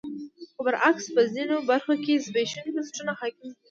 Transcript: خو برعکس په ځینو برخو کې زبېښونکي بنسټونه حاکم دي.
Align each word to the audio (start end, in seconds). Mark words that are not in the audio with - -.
خو 0.53 0.61
برعکس 0.65 1.05
په 1.15 1.21
ځینو 1.33 1.55
برخو 1.69 1.93
کې 2.03 2.23
زبېښونکي 2.25 2.71
بنسټونه 2.73 3.11
حاکم 3.19 3.47
دي. 3.51 3.59